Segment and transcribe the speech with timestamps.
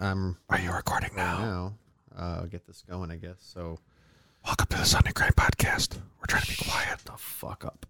[0.00, 1.38] I'm Are you recording now?
[1.38, 1.74] now.
[2.16, 3.36] Uh, get this going, I guess.
[3.40, 3.78] So
[4.44, 5.96] Welcome to the Sunday Grind Podcast.
[6.18, 6.98] We're trying to be quiet.
[7.04, 7.84] the fuck up.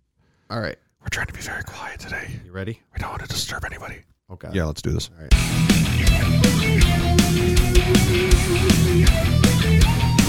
[0.50, 2.40] All right, We're trying to be very quiet today.
[2.44, 2.80] you ready?
[2.92, 3.98] We don't want to disturb anybody.
[4.30, 4.48] Okay.
[4.52, 5.10] Yeah, let's do this.
[5.16, 6.40] All right.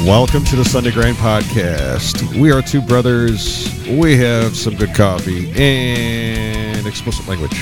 [0.06, 2.40] Welcome to the Sunday Grind Podcast.
[2.40, 3.68] We are two brothers.
[3.88, 7.54] We have some good coffee and explicit language.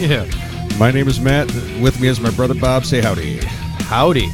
[0.00, 0.24] Yeah.
[0.78, 1.46] My name is Matt.
[1.80, 2.84] With me is my brother Bob.
[2.84, 3.38] Say howdy.
[3.88, 4.28] Howdy.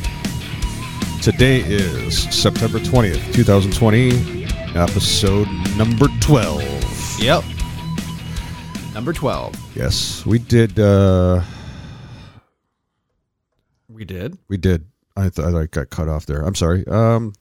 [1.22, 4.44] Today is September 20th, 2020,
[4.76, 5.46] episode
[5.76, 6.62] number 12.
[7.20, 7.44] Yep.
[8.92, 9.54] Number twelve.
[9.74, 10.78] Yes, we did.
[10.78, 11.40] Uh,
[13.88, 14.36] We did.
[14.48, 14.84] we did.
[15.16, 16.42] I thought I got cut off there.
[16.42, 16.86] I'm sorry.
[16.88, 17.32] Um,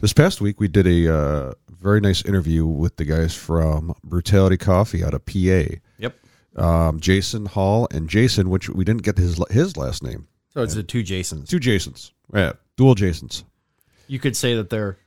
[0.00, 4.56] this past week we did a uh, very nice interview with the guys from Brutality
[4.56, 5.76] Coffee out of PA.
[6.56, 10.26] Um, Jason Hall and Jason, which we didn't get his his last name.
[10.52, 11.48] So it's the two Jasons.
[11.48, 12.12] Two Jasons.
[12.34, 13.44] Yeah, dual Jasons.
[14.08, 14.98] You could say that they're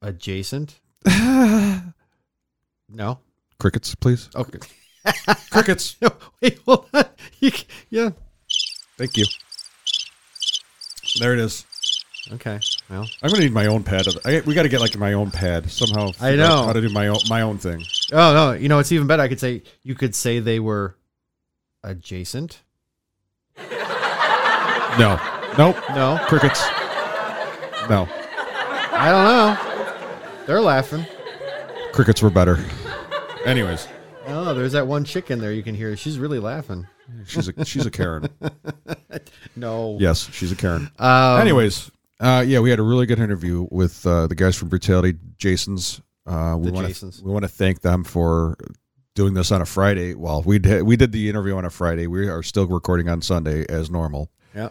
[0.00, 0.78] adjacent.
[1.06, 1.92] no.
[3.58, 4.28] Crickets, please.
[4.34, 4.58] Okay.
[5.50, 5.96] Crickets.
[6.02, 6.10] No.
[6.40, 6.60] Wait.
[6.66, 7.04] Hold on.
[7.40, 7.50] You,
[7.90, 8.10] yeah.
[8.96, 9.24] Thank you.
[11.18, 11.66] There it is.
[12.32, 12.60] Okay.
[12.88, 13.08] Well.
[13.22, 14.06] I'm gonna need my own pad.
[14.24, 16.10] I, we got to get like my own pad somehow.
[16.20, 16.64] I know.
[16.64, 17.82] how to do my own my own thing.
[18.12, 18.52] Oh no.
[18.52, 19.22] You know it's even better.
[19.22, 20.96] I could say you could say they were
[21.84, 22.62] adjacent.
[24.98, 25.18] No,
[25.58, 25.76] nope.
[25.90, 26.18] No.
[26.28, 26.60] Crickets.
[27.88, 28.06] No,
[28.92, 30.44] I don't know.
[30.46, 31.04] They're laughing.
[31.92, 32.58] crickets were better.
[33.44, 33.88] Anyways,
[34.26, 35.96] Oh, there's that one chick in there you can hear.
[35.96, 36.86] She's really laughing.
[37.26, 38.28] she's a she's a Karen.
[39.56, 39.98] No.
[40.00, 40.90] Yes, she's a Karen.
[40.98, 44.68] Um, Anyways, uh, yeah, we had a really good interview with uh, the guys from
[44.68, 46.00] Brutality, Jason's.
[46.26, 47.22] Uh, we The want Jasons.
[47.22, 48.56] we want to thank them for
[49.14, 50.14] doing this on a Friday.
[50.14, 52.06] Well, we did we did the interview on a Friday.
[52.06, 54.30] We are still recording on Sunday as normal.
[54.54, 54.70] Yeah.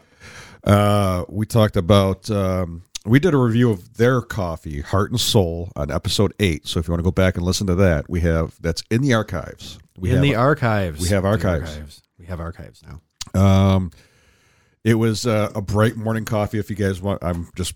[0.64, 5.72] Uh, we talked about um, we did a review of their coffee, Heart and Soul,
[5.76, 6.68] on episode eight.
[6.68, 9.02] So if you want to go back and listen to that, we have that's in
[9.02, 9.80] the archives.
[9.98, 11.02] We in have the archives.
[11.02, 12.02] we have The archives.
[12.18, 13.40] We have archives now.
[13.40, 13.92] Um,
[14.84, 16.60] it was uh, a bright morning coffee.
[16.60, 17.74] If you guys want, I'm just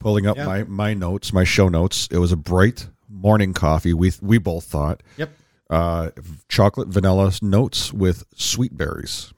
[0.00, 0.44] pulling up Yeah.
[0.46, 2.08] my my notes, my show notes.
[2.10, 3.92] It was a bright morning coffee.
[3.94, 5.30] We we both thought Yep.
[5.70, 6.10] Uh,
[6.48, 9.32] chocolate vanilla notes with sweet berries.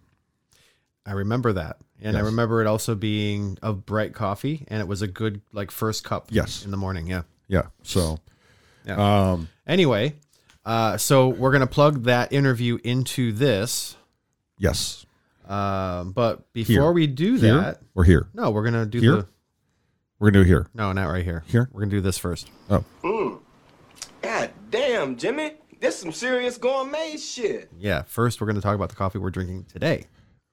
[1.05, 1.79] I remember that.
[2.03, 5.71] And I remember it also being a bright coffee and it was a good like
[5.71, 6.65] first cup Yes.
[6.65, 7.07] in the morning.
[7.07, 7.23] Yeah.
[7.49, 7.69] Yeah.
[7.83, 8.19] So,
[8.85, 9.31] Yeah.
[9.33, 10.17] um, Anyway,
[10.65, 13.97] uh, so we're gonna plug that interview into this.
[14.59, 15.07] yes,
[15.49, 16.93] Um, but before Here.
[16.93, 18.27] we do here that, or here.
[18.35, 19.13] no, we're gonna do Here?
[19.17, 19.27] the
[20.19, 20.67] We're gonna do here.
[20.75, 21.45] no, not right here.
[21.47, 21.69] Here?
[21.73, 22.51] We're gonna do this first.
[22.69, 23.41] Oh.
[24.23, 25.53] God damn, Jimmy.
[25.81, 27.71] This some serious gourmet shit.
[27.79, 30.07] Yeah, first we're gonna talk about the coffee we're drinking today.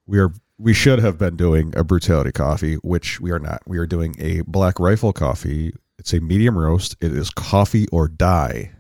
[0.06, 3.62] We are we should have been doing a brutality coffee, which we are not.
[3.66, 5.74] We are doing a black rifle coffee.
[5.98, 6.96] It's a medium roast.
[7.02, 8.72] It is coffee or die.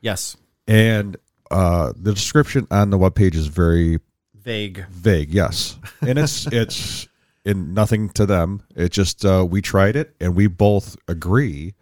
[0.00, 0.36] Yes,
[0.68, 1.16] And
[1.50, 3.98] uh, the description on the webpage is very
[4.34, 4.84] vague.
[4.90, 5.30] vague.
[5.32, 7.08] Yes, and it's it's
[7.44, 8.62] in nothing to them.
[8.76, 11.74] It just uh, we tried it and we both agree.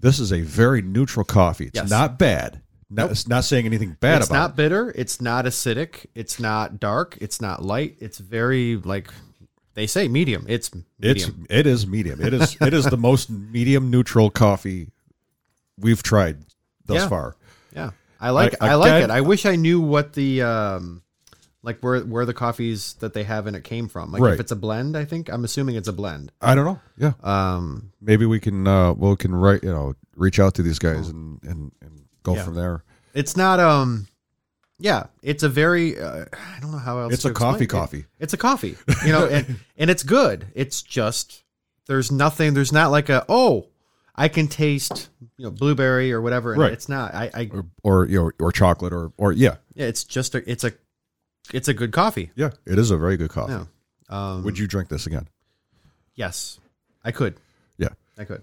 [0.00, 1.66] This is a very neutral coffee.
[1.66, 1.90] It's Yes.
[1.90, 2.62] not bad.
[2.88, 3.10] Not, Nope.
[3.12, 4.38] It's not saying anything bad it's about it.
[4.38, 4.92] It's not bitter.
[4.94, 6.06] It's not acidic.
[6.14, 7.18] It's not dark.
[7.20, 7.96] It's not light.
[8.00, 9.08] It's very like
[9.74, 10.46] they say medium.
[10.48, 10.70] It's
[11.00, 11.46] It's medium.
[11.50, 12.20] it is medium.
[12.20, 14.90] It is it is the most medium neutral coffee
[15.78, 16.38] we've tried
[16.84, 17.08] thus Yeah.
[17.08, 17.36] far.
[17.74, 17.90] yeah.
[18.20, 19.12] I like I- I, like again- it.
[19.12, 21.02] I wish I knew what the um
[21.64, 24.12] like where where the coffees that they have and it came from.
[24.12, 24.34] Like Right.
[24.34, 26.30] if it's a blend, I think I'm assuming it's a blend.
[26.40, 26.80] I don't know.
[26.96, 30.78] Yeah, Um maybe we can uh, we can write you know reach out to these
[30.78, 32.44] guys and and, and go Yeah.
[32.44, 32.82] from there.
[33.14, 34.06] it's not um
[34.78, 36.26] yeah, it's a very uh,
[36.56, 37.68] I don't know how else It's a coffee it.
[37.68, 38.04] coffee.
[38.20, 38.76] It's a coffee,
[39.06, 40.48] you know, and and it's good.
[40.54, 41.42] It's just
[41.86, 42.52] there's nothing.
[42.52, 43.68] There's not like a oh,
[44.14, 46.52] I can taste you know blueberry or whatever.
[46.52, 46.72] And Right.
[46.72, 47.14] It's not.
[47.14, 49.86] I, I Or, or you know or chocolate or or yeah yeah.
[49.86, 50.42] It's just a.
[50.50, 50.72] It's a.
[51.54, 52.32] It's a good coffee.
[52.34, 53.52] yeah it is a very good coffee.
[53.54, 53.64] Yeah.
[54.10, 55.26] Um, Would you drink this again?
[56.16, 56.58] Yes,
[57.02, 57.36] I could.
[57.78, 58.42] Yeah, I could.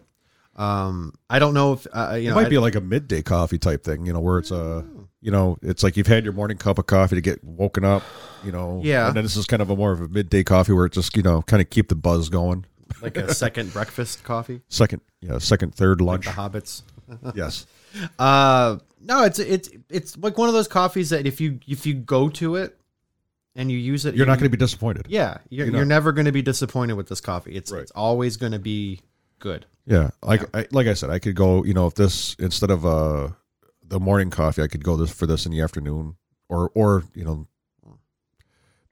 [0.56, 2.36] Um, I don't know if uh, you it know.
[2.36, 4.06] might I- be like a midday coffee type thing.
[4.06, 4.86] You know where it's a
[5.22, 8.04] you know it's like you've had your morning cup of coffee to get woken up.
[8.44, 9.08] You know Yeah.
[9.08, 11.16] and then this is kind of a more of a midday coffee where it just
[11.18, 12.66] you know kind of keep the buzz going.
[13.02, 14.62] like a second breakfast coffee.
[14.70, 16.84] Second yeah second third lunch The hobbits.
[17.36, 17.66] yes
[18.20, 21.94] Uh, no, it's it's it's like one of those coffees that if you if you
[21.96, 22.78] go to it
[23.56, 25.06] and you use it, you're not going to be disappointed.
[25.10, 25.78] Yeah, you're, You know.
[25.80, 27.56] you're never going to be disappointed with this coffee.
[27.56, 27.82] It's Right.
[27.82, 29.02] it's always going to be
[29.40, 29.66] good.
[29.86, 31.64] Yeah, like I, like I said, I could go.
[31.64, 33.30] You know, if this instead of uh
[33.86, 36.16] the morning coffee, I could go this for this in the afternoon,
[36.50, 37.48] or or you know,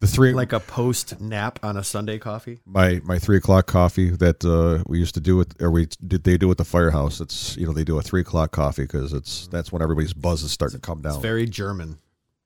[0.01, 2.59] The three like a post nap on a Sunday coffee.
[2.65, 6.23] my my three o'clock coffee that uh, we used to do with or we did
[6.25, 7.21] they do at the firehouse.
[7.21, 10.43] It's you know they do a three o'clock coffee because it's that's when everybody's buzz
[10.43, 11.13] is starting to come down.
[11.13, 11.99] It's very German.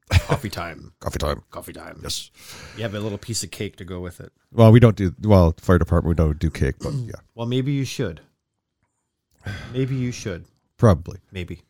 [0.11, 0.93] Coffee time.
[0.99, 1.41] coffee time.
[1.49, 1.99] Coffee time.
[2.03, 2.29] Yes.
[2.77, 4.31] You have a little piece of cake to go with it.
[4.51, 5.53] Well, we don't do well.
[5.59, 8.21] Fire department we don't do cake, but yeah, Well, maybe you should.
[9.73, 10.45] Maybe you should.
[10.77, 11.19] probably.
[11.31, 11.61] Maybe.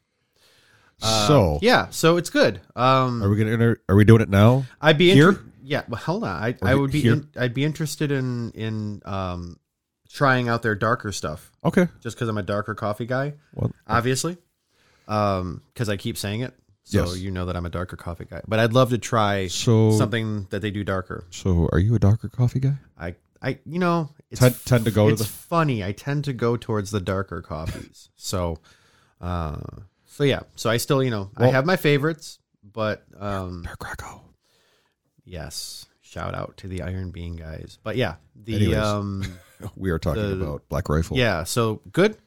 [1.00, 1.88] so Yeah.
[1.90, 2.62] So it's good.
[2.76, 4.66] Um, are we gonna enter, are we doing it now?
[4.82, 5.30] I'd be Here?
[5.30, 5.84] inter- Yeah.
[5.88, 6.44] Well, hold on.
[6.44, 7.08] I, I would be.
[7.08, 9.60] In, I'd be interested in in um,
[10.10, 11.52] trying out their darker stuff.
[11.64, 11.88] Okay.
[12.02, 14.38] Just because I'm a darker coffee guy, Well, obviously.
[15.08, 16.54] Um, because I keep saying it,
[16.86, 17.18] so Yes.
[17.20, 18.42] you know that I'm a darker coffee guy.
[18.48, 21.26] But I'd love to try so something that they do darker.
[21.32, 22.76] so are you a darker coffee guy?
[22.98, 25.84] I, I, you know, it's Tend- tend to go to It's the- funny.
[25.84, 28.10] I tend to go towards the darker coffees.
[28.16, 28.60] so,
[29.20, 29.58] uh,
[30.06, 30.42] so yeah.
[30.56, 34.22] So I still, you know, I have my favorites, but um, Dark Greco.
[35.26, 37.78] yes, shout out to the Iron Bean guys.
[37.84, 38.78] But yeah, the Anyways.
[38.78, 39.24] um,
[39.76, 41.18] We are talking The- about Black Rifle.
[41.18, 41.44] yeah.
[41.46, 42.18] So good.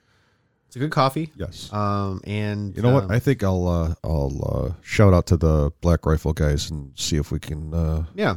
[0.68, 1.32] It's a good coffee.
[1.34, 1.72] Yes.
[1.72, 3.04] Um, and You know what?
[3.04, 6.92] um, I think I'll uh, I'll uh, shout out to the Black Rifle guys and
[6.94, 8.36] see if we can uh, yeah.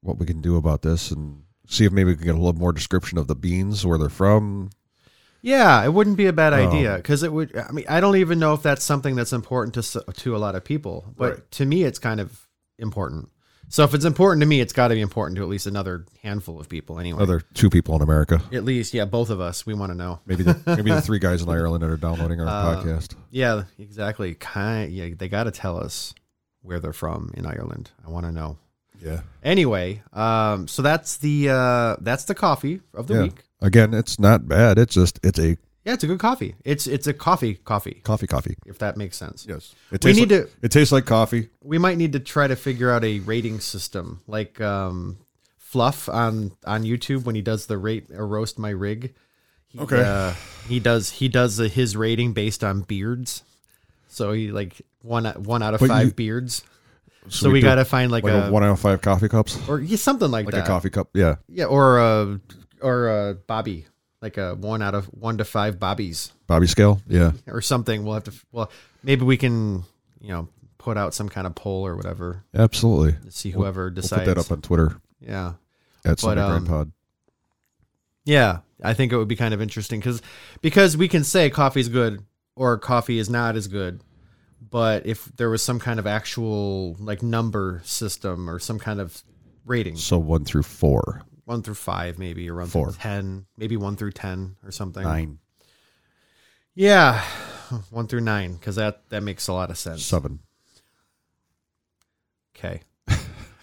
[0.00, 2.54] what we can do about this and see if maybe we can get a little
[2.58, 4.70] more description of the beans, where they're from.
[5.42, 7.54] Yeah, it wouldn't be a bad Um, idea because it would.
[7.56, 10.54] I mean, I don't even know if that's something that's important to to a lot
[10.54, 11.50] of people, but Right.
[11.52, 12.48] to me, it's kind of
[12.78, 13.28] important.
[13.72, 16.04] So if it's important to me, it's got to be important to at least another
[16.22, 16.98] handful of people.
[16.98, 19.96] Anyway, Other two people in America, at least, yeah, both of us, we want to
[19.96, 20.20] know.
[20.26, 23.14] maybe the maybe the three guys in Ireland that are downloading our Uh, podcast.
[23.30, 24.34] Yeah, exactly.
[24.34, 26.14] Kind, yeah, they got to tell us
[26.60, 27.90] where they're from in Ireland.
[28.06, 28.58] I want to know.
[29.00, 33.22] Yeah, Anyway, um, so that's the uh, that's the coffee of the yeah.
[33.22, 33.42] week.
[33.62, 34.76] Again, it's not bad.
[34.78, 36.54] It's just it's a Yeah, it's a good coffee.
[36.64, 38.54] It's it's a coffee coffee, coffee coffee.
[38.66, 39.46] if that makes sense.
[39.48, 41.48] Yes, it We tastes need like, to- It tastes like coffee.
[41.62, 45.18] we might need to try to figure out a rating system like um
[45.58, 49.14] fluff on on youtube when he does the rate or roast my rig
[49.68, 50.02] he, Okay.
[50.04, 50.34] uh,
[50.68, 53.42] he does he does uh, his rating based on beards
[54.06, 56.62] so he like one one out of But five you- beards
[57.28, 59.28] so, we, do got to find like, like a, a, one out of five coffee
[59.28, 61.08] cups, or yeah, something like, like that Like a coffee cup.
[61.14, 62.36] Yeah, yeah or uh
[62.82, 63.86] or uh bobby
[64.22, 67.02] like a one out of one to five bobbies Bobby scale.
[67.06, 68.04] Yeah, or something.
[68.04, 68.70] We'll have to well
[69.02, 69.84] maybe we can
[70.20, 70.48] you know
[70.78, 72.44] put out some kind of poll or whatever.
[72.54, 73.16] Absolutely.
[73.30, 74.96] see whoever We'll decides put that up on Twitter.
[75.20, 75.54] Yeah.
[76.04, 76.92] At Sunday um, Pod.
[78.24, 80.22] Yeah, I think it would be kind of interesting because
[80.60, 82.24] because we can say coffee's good
[82.56, 84.02] or coffee is not as good,
[84.70, 89.22] but if there was some kind of actual like number system or some kind of
[89.64, 91.22] rating, So one through four,
[91.52, 92.86] one through five maybe or one Four.
[92.90, 95.02] through ten, maybe one through ten or something.
[95.02, 95.38] nine,
[96.74, 97.22] Yeah,
[97.90, 100.02] one through nine because that that makes a lot of sense.
[100.04, 100.40] seven.
[102.56, 102.82] Okay.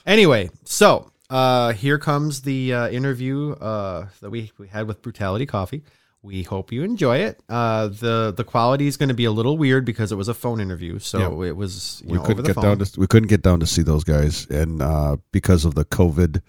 [0.05, 5.45] anyway, so uh, here comes the uh, interview uh, that we, we had with Brutality
[5.45, 5.83] Coffee.
[6.21, 7.39] We hope you enjoy it.
[7.47, 10.33] Uh, the the quality is going to be a little weird because it was a
[10.33, 12.63] phone interview, so it was you we know, over couldn't the get phone.
[12.77, 15.85] down to we couldn't get down to see those guys, and uh, because of the
[15.85, 16.41] COVID,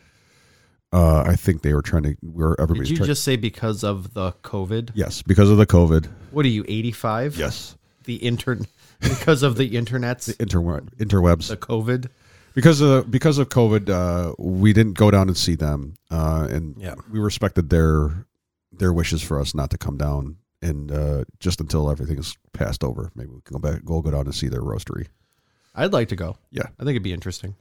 [0.92, 2.16] uh, I think they were trying to.
[2.22, 3.06] Where Did you trying.
[3.06, 4.90] just say because of the COVID?
[4.94, 6.06] yes, because of the COVID.
[6.30, 7.36] What are you, eighty five?
[7.36, 8.66] Yes, The intern,
[9.00, 11.48] because of the internet's the inter interwebs.
[11.48, 12.08] The COVID.
[12.54, 16.74] because of because of COVID, uh, we didn't go down and see them, uh, and
[16.78, 16.94] Yeah.
[17.10, 18.26] we respected their
[18.72, 22.82] their wishes for us not to come down, and uh, just until everything is passed
[22.82, 25.06] over, maybe we can go back, go go down and see their roastery.
[25.74, 26.36] I'd like to go.
[26.50, 26.64] Yeah.
[26.78, 27.54] I think it'd be interesting.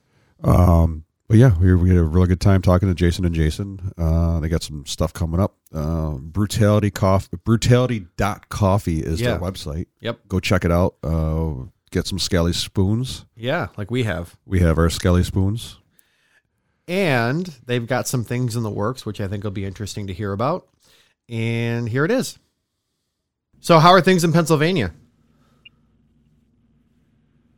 [0.44, 3.94] Um, but yeah, we, we had a really good time talking to Jason and Jason.
[3.96, 5.56] Uh, they got some stuff coming up.
[5.72, 9.86] Uh, brutality coffee, brutality.coffee is their website.
[10.02, 10.28] Yep.
[10.28, 10.96] Go check it out.
[11.04, 13.26] Uh, get some Skelly spoons.
[13.36, 14.38] Yeah, like we have.
[14.48, 15.78] We have our Skelly spoons.
[16.88, 20.14] And they've got some things in the works, which I think will be interesting to
[20.14, 20.68] hear about.
[21.30, 22.40] And here it is.
[23.60, 24.96] So, how are things in Pennsylvania?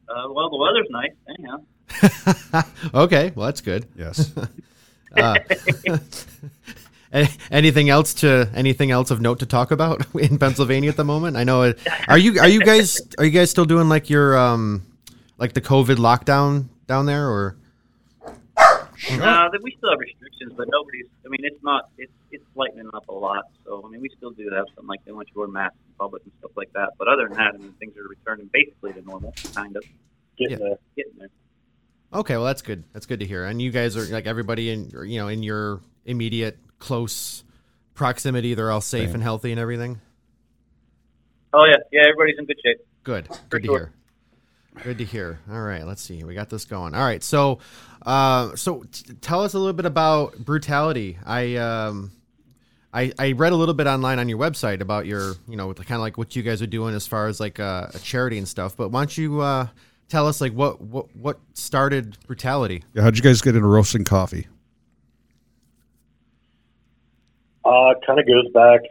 [0.10, 1.12] Uh, well, the weather's nice.
[1.30, 1.64] Anyhow,
[2.94, 3.88] okay, well, that's good.
[3.96, 4.32] Yes.
[5.14, 5.36] Uh,
[7.52, 11.36] anything else to anything else of note to talk about in Pennsylvania at the moment?
[11.36, 11.64] I know.
[11.64, 14.86] It, are you are you guys are you guys still doing like your um
[15.38, 17.58] like the COVID lockdown down there or
[19.10, 21.08] uh, that we still have restrictions, but nobody's.
[21.26, 21.90] I mean, it's not.
[21.98, 23.46] It's it's lightening up a lot.
[23.66, 25.78] So I mean, we still do have something like they want you to wear masks
[25.88, 26.94] in public and stuff like that.
[26.98, 29.84] But other than that, I mean, things are returning basically to normal, kind of.
[30.38, 30.78] Getting there.
[30.96, 31.30] Getting there.
[32.14, 32.84] Okay, well that's good.
[32.94, 33.46] That's good to hear.
[33.46, 37.44] And you guys are like everybody in you know in your immediate close
[37.94, 38.54] proximity.
[38.54, 39.14] They're all safe Yeah.
[39.16, 40.02] and healthy and everything.
[41.54, 42.02] Oh yeah, yeah.
[42.08, 42.78] Everybody's in good shape.
[43.04, 43.30] Good.
[43.50, 43.78] Good to sure.
[43.78, 43.92] hear.
[44.84, 45.40] Good to hear.
[45.52, 46.24] All right, let's see.
[46.24, 46.96] We got this going.
[46.96, 47.60] All right, so,
[48.06, 51.18] uh, so t- tell us a little bit about brutality.
[51.26, 52.12] I, um,
[52.94, 55.92] I, I read a little bit online on your website about your, you know, kind
[55.96, 58.48] of like what you guys are doing as far as like uh, a charity and
[58.48, 58.78] stuff.
[58.78, 59.68] But why don't you uh,
[60.12, 62.84] tell us like what what what started brutality?
[62.94, 64.48] Yeah, how'd you guys get into roasting coffee?
[67.64, 68.82] Uh, kind of goes back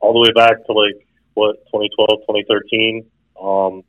[0.00, 3.06] all the way back to like what 2012, 2013.
[3.40, 3.82] Um,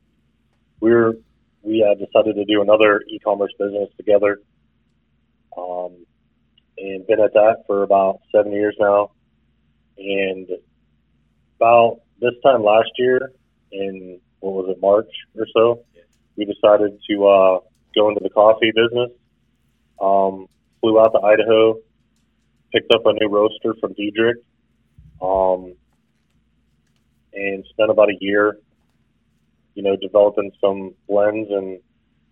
[0.80, 1.16] we were
[1.62, 4.40] we uh, decided to do another e-commerce business together,
[5.56, 6.04] um,
[6.76, 9.12] and been at that for about seven years now.
[9.96, 10.48] And
[11.56, 13.32] about this time last year,
[13.70, 15.84] in what was it, March or so,
[16.36, 17.60] we decided to uh,
[17.94, 19.10] go into the coffee business.
[20.00, 20.48] Um,
[20.80, 21.78] flew out to Idaho,
[22.72, 24.38] picked up a new roaster from Diedrich,
[25.20, 25.74] um,
[27.32, 28.58] and spent about a year,
[29.74, 31.80] you know, developing some blends and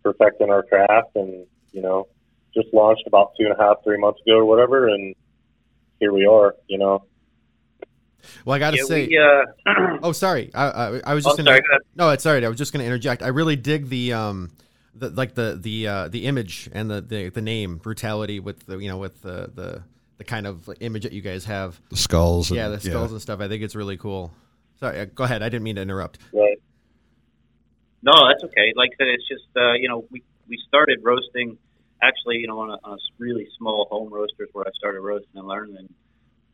[0.03, 2.09] perfecting our craft, and you know,
[2.55, 5.15] just launched about two and a half, three months ago or whatever, and
[6.01, 7.05] here we are, you know.
[8.45, 11.31] Well, I got to Yeah, say, we, uh, oh, sorry, I, I, I was Oh,
[11.31, 13.23] just gonna, sorry, go no, it's sorry, I was just going to interject.
[13.23, 14.51] I really dig the um,
[14.95, 18.79] the like the the uh, the image and the, the the name brutality with the
[18.79, 19.83] you know with the the
[20.19, 21.81] the kind of image that you guys have.
[21.89, 22.51] The skulls.
[22.51, 23.41] And, yeah, the skulls and stuff.
[23.41, 24.33] I think it's really cool.
[24.79, 25.43] Sorry, uh, go ahead.
[25.43, 26.19] I didn't mean to interrupt.
[26.33, 26.59] Right.
[28.03, 28.73] No, that's okay.
[28.77, 31.59] Like I said, it's just uh, you know we we started roasting
[32.03, 35.37] actually you know on a, on a really small home roasters where I started roasting
[35.37, 35.77] and learning.
[35.79, 35.95] And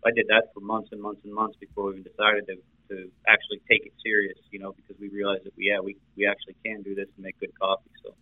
[0.05, 2.57] I did that for months and months and months before we even decided to
[2.89, 4.39] to actually take it serious.
[4.51, 7.25] You know because we realized that we yeah we we actually can do this and
[7.25, 7.91] make good coffee.
[8.05, 8.15] So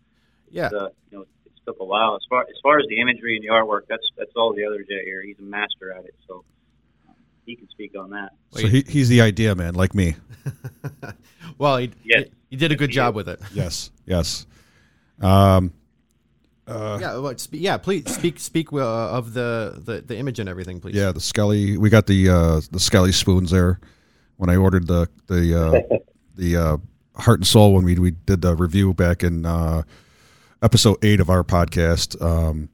[0.50, 2.16] Yeah, uh, you know it took a while.
[2.16, 4.82] As far as far as the imagery and the artwork, that's that's all the other
[4.82, 5.22] Jay here.
[5.22, 6.44] He's a master at it, so
[7.46, 8.30] he can speak on that.
[8.52, 10.16] So he, he's the idea man, like me.
[11.58, 12.24] well, he, Yes.
[12.24, 13.40] he, he did a good he job with it.
[13.52, 14.46] Yes, yes.
[15.20, 15.72] Um,
[16.66, 17.76] uh, Yeah, well, spe- yeah.
[17.76, 18.78] Please speak speak uh,
[19.10, 20.94] of the, the the image and everything, please.
[20.94, 21.76] yeah, the Skelly.
[21.76, 23.80] We got the uh, the Skelly spoons there
[24.36, 25.96] when I ordered the the uh,
[26.36, 26.76] the uh,
[27.16, 29.82] Heart and Soul when we we did the review back in uh,
[30.62, 32.20] episode eight of our podcast.
[32.22, 32.68] Um,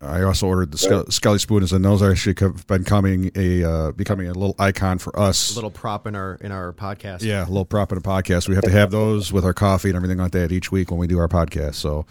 [0.00, 3.64] I also ordered the Ske- Skelly spoons, and those are actually have been coming a
[3.64, 5.52] uh, becoming a little icon for us.
[5.52, 7.22] a little prop in our in our podcast.
[7.22, 8.46] Yeah, a little prop in a podcast.
[8.46, 11.00] We have to have those with our coffee and everything like that each week when
[11.00, 11.76] we do our podcast.
[11.76, 12.04] So,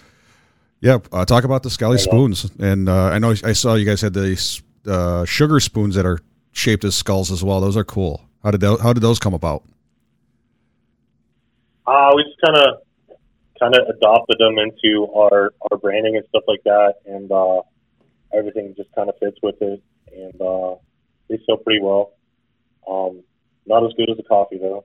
[0.83, 2.51] yeah, uh, talk about the Skelly spoons.
[2.59, 4.37] And uh, I know I saw you guys had the
[4.85, 6.19] uh, sugar spoons that are
[6.51, 7.61] shaped as skulls as well.
[7.61, 8.21] Those are cool.
[8.43, 9.63] How did those, how did those come about?
[11.87, 12.81] Uh, we just kind of
[13.57, 17.61] kind of adopted them into our our branding and stuff like that, and uh,
[18.33, 19.81] everything just kind of fits with it,
[20.13, 20.75] and uh,
[21.29, 22.11] they sell pretty well.
[22.85, 23.23] Um,
[23.65, 24.83] not as good as the coffee though,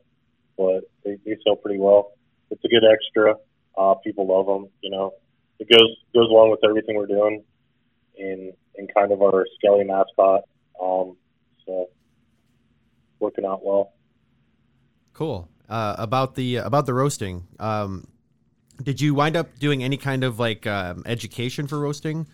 [0.57, 2.12] but they, they sell pretty well.
[2.52, 3.35] It's a good extra.
[3.76, 4.71] Uh, people love them.
[4.81, 5.14] You know,
[5.59, 7.43] it goes goes along with everything we're doing,
[8.17, 10.43] in in kind of our Skelly mascot.
[10.81, 11.17] Um,
[11.67, 11.88] so
[13.19, 13.93] working out well.
[15.12, 15.49] Cool.
[15.69, 17.47] Uh, about the about the roasting.
[17.59, 18.07] Um,
[18.83, 22.27] did you wind up doing any kind of like um, education for roasting,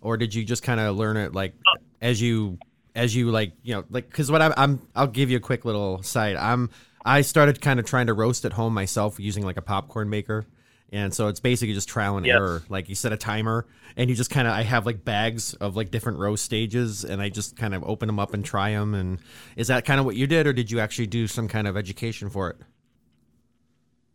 [0.00, 1.54] or did you just kind of learn it like
[2.00, 2.58] as you
[2.94, 5.64] as you like you know like because what I'm, I'm I'll give you a quick
[5.64, 6.36] little side.
[6.36, 6.70] I'm
[7.04, 10.46] I started kind of trying to roast at home myself using like a popcorn maker.
[10.92, 12.36] And so it's basically just trial and Yep.
[12.36, 12.62] error.
[12.68, 13.66] Like you set a timer,
[13.96, 17.22] and you just kind of I have like bags of like different roast stages, and
[17.22, 18.94] I just kind of open them up and try them.
[18.94, 19.18] And
[19.56, 21.76] is that kind of what you did, or did you actually do some kind of
[21.76, 22.56] education for it?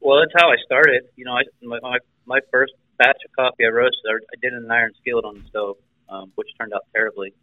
[0.02, 1.04] Well, that's how I started.
[1.16, 4.58] You know, I, my, my my first batch of coffee I roasted, I, did it
[4.58, 5.78] in an iron skillet on the stove,
[6.10, 7.34] um, which turned out terribly,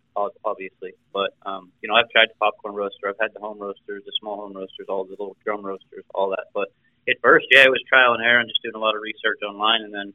[0.45, 0.93] obviously.
[1.13, 4.13] But um, you know, I've tried the popcorn roaster, I've had the home roasters, the
[4.21, 6.47] small home roasters, all the little drum roasters, all that.
[6.55, 6.69] But
[7.09, 9.41] at first, yeah, it was trial and error and just doing a lot of research
[9.47, 10.15] online, and then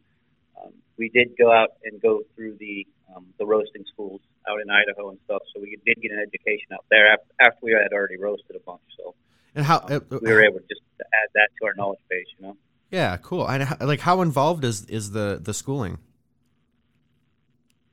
[0.62, 4.70] um, we did go out and go through the um, the roasting schools out in
[4.70, 5.42] Idaho and stuff.
[5.54, 8.60] So we did get an education out there after, after we had already roasted a
[8.60, 8.82] bunch.
[8.98, 9.16] So
[9.56, 12.28] And how uh, we were able to just to add that to our knowledge base,
[12.40, 12.58] you know.
[12.92, 13.48] Yeah, cool.
[13.48, 16.00] And how, like, how involved is is the the schooling?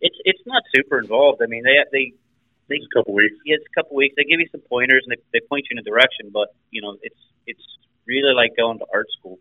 [0.01, 1.43] It's it's not super involved.
[1.43, 2.13] I mean, they they
[2.69, 3.37] they Just a couple weeks.
[3.45, 4.15] yeah, it's a couple weeks.
[4.17, 6.81] They give you some pointers and they, they point you in a direction, but you
[6.83, 7.63] know, it's it's
[8.07, 9.39] really like going to art school.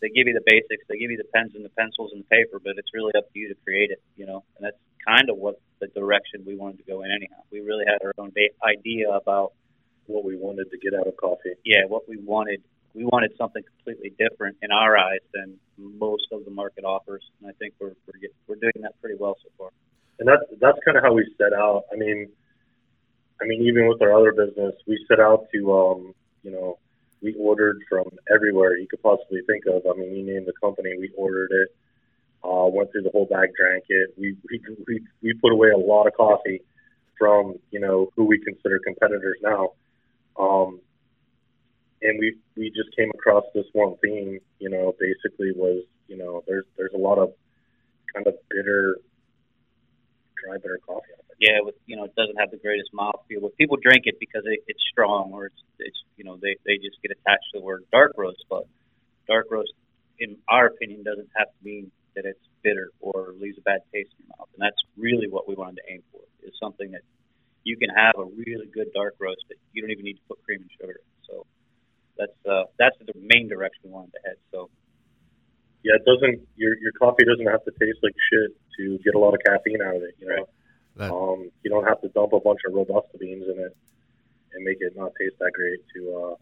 [0.00, 2.28] They give you the basics, they give you the pens and the pencils and the
[2.28, 4.02] paper, but it's really up to you to create it.
[4.16, 4.76] You know, and that's
[5.06, 7.10] kind of what the direction we wanted to go in.
[7.10, 9.52] Anyhow, we really had our own ba- idea about
[10.06, 11.54] What we wanted to get out of coffee.
[11.64, 12.60] yeah what we wanted.
[12.94, 17.48] We wanted something completely different in our eyes than most of the market offers, and
[17.48, 19.70] I think we're we're, get, we're doing that pretty well so far.
[20.18, 21.84] and that's that's kind of how we set out.
[21.92, 22.28] I mean,
[23.40, 26.78] I mean, even with our other business, we set out to, um, you know,
[27.22, 29.82] we ordered from everywhere you could possibly think of.
[29.88, 31.68] I mean, you name the company, we ordered it.
[32.44, 34.14] Uh, went through the whole bag, drank it.
[34.18, 36.60] We, we we we put away a lot of coffee
[37.16, 39.70] from you know who we consider competitors now.
[40.36, 40.80] Um,
[42.02, 44.40] and we we just came across this one theme.
[44.58, 47.32] You know, basically was you know there's there's a lot of
[48.12, 48.96] kind of bitter,
[50.42, 51.14] dry bitter coffee.
[51.38, 54.42] Yeah, with you know, it doesn't have the greatest mouthfeel, but people drink it because
[54.46, 57.64] it, it's strong, or it's it's you know they they just get attached to the
[57.64, 58.44] word dark roast.
[58.50, 58.64] But
[59.28, 59.72] dark roast,
[60.18, 64.10] in our opinion, doesn't have to mean that it's bitter or leaves a bad taste
[64.18, 66.22] in your mouth, and that's really what we wanted to aim for.
[66.46, 67.02] Is something that
[67.64, 70.42] you can have a really good dark roast that you don't even need to put
[70.44, 70.98] cream and sugar.
[70.98, 71.08] in.
[71.28, 71.46] So
[72.18, 74.36] that's uh, that's the main direction we wanted to head.
[74.50, 74.70] So
[75.82, 79.18] Yeah, it doesn't your your coffee doesn't have to taste like shit to get a
[79.18, 80.14] lot of caffeine out of it.
[80.18, 80.48] You know,
[80.96, 83.76] That- um, you don't have to dump a bunch of robusta beans in it
[84.54, 86.34] and make it not taste that great to uh,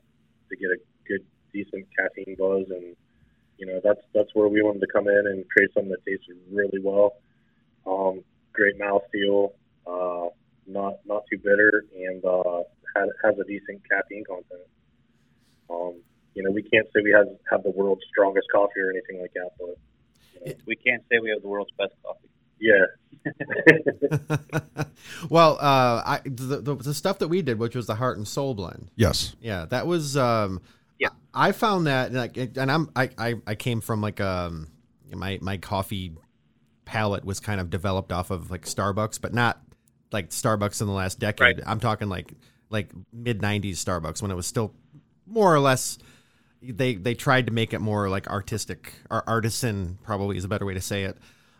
[0.50, 0.78] to get a
[1.08, 2.94] good decent caffeine buzz and
[3.58, 6.36] you know that's that's where we wanted to come in and create something that tasted
[6.50, 7.14] really well,
[7.86, 9.52] um, great mouthfeel,
[9.86, 10.28] uh,
[10.66, 12.62] not not too bitter, and uh,
[12.96, 14.66] has, has a decent caffeine content.
[15.68, 15.94] Um,
[16.34, 19.32] you know, we can't say we have have the world's strongest coffee or anything like
[19.34, 22.28] that, but we can't say we have the world's best coffee.
[22.60, 22.86] yeah,
[25.30, 28.26] well, uh, I the, the the stuff that we did, which was the heart and
[28.26, 28.90] soul blend.
[28.96, 29.34] Yes.
[29.40, 30.16] Yeah, that was.
[30.16, 30.60] Um,
[30.98, 31.08] Yeah.
[31.32, 34.68] I found that, like, and I'm I, I I came from like um
[35.12, 36.12] my my coffee
[36.84, 39.60] palate was kind of developed off of like Starbucks, but not
[40.12, 41.58] like Starbucks in the last decade.
[41.58, 41.66] Right.
[41.66, 42.32] I'm talking like
[42.68, 44.74] like mid '90s Starbucks when it was still
[45.26, 45.98] more or less.
[46.62, 50.66] They they tried to make it more like artistic or artisan, probably is a better
[50.66, 51.16] way to say it.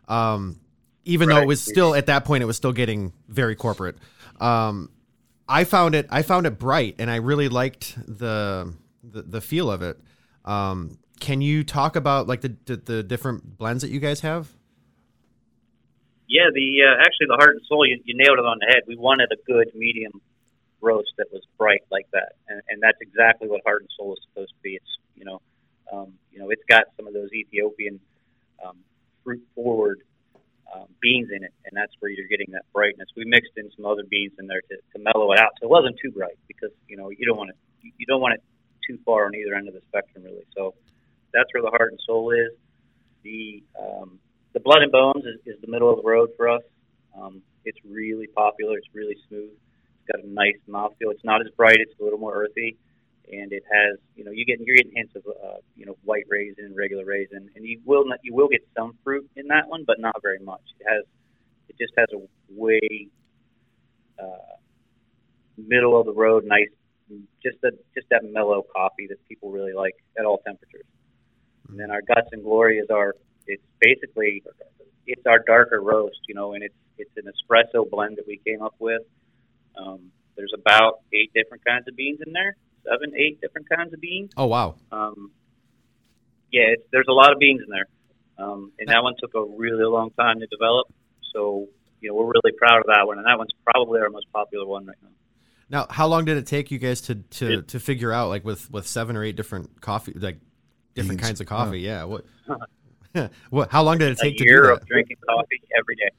[0.09, 0.61] Um,
[1.05, 3.97] even though it was still at that point, it was still getting very corporate.
[4.41, 4.91] Um,
[5.49, 9.71] I found it I found it bright and I really liked the the, the feel
[9.71, 9.99] of it.
[10.45, 14.53] Um, can you talk about like the, the the different blends that you guys have?
[16.29, 18.83] Yeah, the uh, actually the heart and soul, you, you nailed it on the head.
[18.87, 20.21] We wanted a good medium
[20.81, 24.21] roast that was bright like that, and, and that's exactly what heart and soul is
[24.29, 24.75] supposed to be.
[24.77, 25.41] It's you know,
[25.93, 28.01] um, you know, it's got some of those Ethiopian
[28.65, 28.77] um,
[29.25, 30.01] fruit forward
[30.75, 33.09] um, beans in it, and that's where you're getting that brightness.
[33.17, 35.71] We mixed in some other beans in there to, to mellow it out, so it
[35.71, 38.43] wasn't too bright because you know you don't want it you- don't want it
[38.87, 40.45] too far on either end of the spectrum really.
[40.57, 40.75] So
[41.33, 42.53] that's where the heart and soul is.
[43.23, 44.19] The um,
[44.53, 46.63] the blood and bones is, is the middle of the road for us.
[47.17, 48.79] Um, it's really popular.
[48.79, 49.51] It's really smooth.
[50.01, 51.13] It's got a nice mouthfeel.
[51.13, 51.79] It's not as bright.
[51.79, 52.77] It's a little more earthy,
[53.31, 56.25] and it has you know you get you're getting hints of uh, you know white
[56.29, 59.85] raisin regular raisin, and you will not you will get some fruit in that one,
[59.87, 60.63] but not very much.
[60.81, 61.05] It has
[61.69, 63.09] it just has a way
[64.19, 64.57] uh,
[65.57, 66.69] middle of the road, nice,
[67.43, 70.85] just a just that mellow coffee that people really like at all temperatures.
[71.69, 73.15] And then our guts and glory is our
[73.47, 74.43] it's basically
[75.07, 78.63] it's our darker roast, you know, and it's it's an espresso blend that we came
[78.63, 79.03] up with.
[79.77, 84.01] Um, there's about eight different kinds of beans in there, seven, eight different kinds of
[84.01, 84.31] beans.
[84.37, 85.31] Oh wow, Um,
[86.53, 87.87] yeah, it's, there's a lot of beans in there,
[88.39, 90.89] um, and that one took a really long time to develop.
[91.35, 91.69] So
[92.01, 94.67] you know we're really proud of that one, and that one's probably our most popular
[94.67, 95.09] one right now.
[95.73, 98.45] Now, how long did it take you guys to to, It- to figure out like
[98.45, 100.39] with with seven or eight different coffee like
[100.95, 101.29] different Beans.
[101.29, 101.81] kinds of coffee?
[101.81, 102.05] Yeah.
[102.05, 102.25] What?
[103.51, 103.71] what?
[103.71, 106.11] How long did it A take to year do of drinking coffee every day.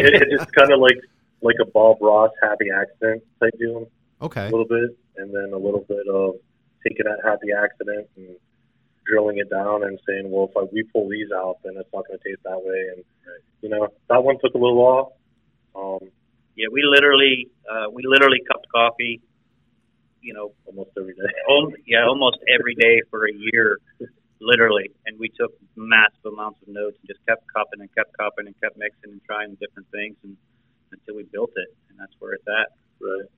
[0.00, 0.96] it, it's kind of like
[1.42, 3.88] like a Bob Ross happy accident type deal,
[4.20, 4.42] Okay.
[4.48, 6.34] a little bit, and then a little bit of
[6.86, 8.36] taking that happy accident and
[9.06, 12.06] drilling it down and saying, well, if I, we pull these out, then it's not
[12.06, 12.80] going to taste that way.
[12.94, 13.04] And
[13.62, 15.16] you know, that one took a little while.
[15.74, 16.10] Um,
[16.56, 19.20] Yeah, we literally uh, we literally cupped coffee,
[20.20, 21.22] you know, almost every day.
[21.48, 23.78] al- yeah, almost every day for a year,
[24.40, 24.90] literally.
[25.06, 28.54] And we took massive amounts of notes and just kept cupping and kept cupping and
[28.60, 30.36] kept mixing and trying different things and
[30.92, 31.74] until we built it.
[31.90, 32.68] And that's where it's at.
[33.00, 33.28] Right.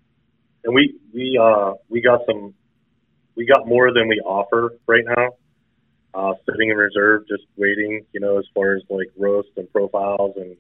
[0.65, 2.55] And we we uh we got some
[3.37, 5.31] we got more than we offer right now.
[6.13, 10.37] Uh sitting in reserve, just waiting, you know, as far as like roast and profiles
[10.37, 10.57] and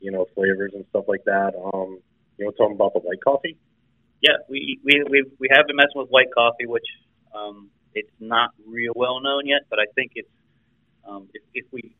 [0.00, 1.52] you know, flavors and stuff like that.
[1.56, 2.00] Um
[2.38, 3.56] you know, talking about the white coffee.
[4.22, 6.84] Yeah, we we we, we have been messing with white coffee, which
[7.34, 10.28] um, it's not real well known yet, but I think it's
[11.06, 11.92] um, if, if we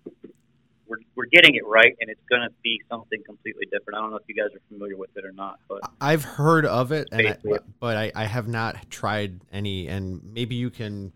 [1.31, 3.99] getting it right, and it's going to be something completely different.
[3.99, 6.67] I don't know if you guys are familiar with it or not, but I've heard
[6.67, 7.37] of it, and I,
[7.79, 9.89] but I, I have not tried any.
[9.89, 11.13] And maybe you can,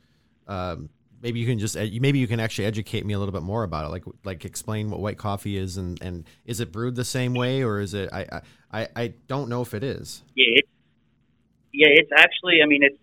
[0.46, 0.88] um,
[1.22, 3.87] maybe you can just maybe you can actually educate me a little bit more about
[3.87, 3.88] it.
[3.88, 7.62] Like like explain what white coffee is, and and is it brewed the same way,
[7.62, 8.11] or is it?
[8.12, 10.22] I I I don't know if it is.
[10.35, 10.68] yeah, it's
[11.72, 12.61] yeah, it's actually.
[12.62, 12.98] I mean, it's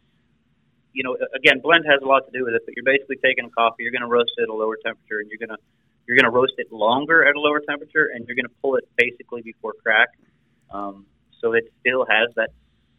[0.93, 3.45] you know, again, blend has a lot to do with it, but you're basically taking
[3.45, 5.63] a coffee, you're going to roast it at a lower temperature, and you're going to
[6.07, 8.75] you're going to roast it longer at a lower temperature, and you're going to pull
[8.75, 10.09] it basically before crack,
[10.71, 11.05] um,
[11.39, 12.49] so it still has that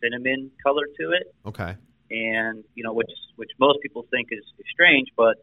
[0.00, 1.34] cinnamon color to it.
[1.46, 1.76] Okay.
[2.10, 5.36] And you know, which which most people think is, is strange, but